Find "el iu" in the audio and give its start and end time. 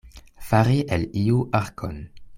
0.97-1.37